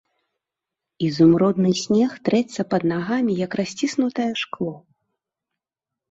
Ізумрудны 1.07 1.71
снег 1.81 2.11
трэцца 2.29 2.65
пад 2.71 2.81
нагамі, 2.91 3.35
як 3.45 3.51
расціснутае 3.59 4.31
шкло. 4.45 4.71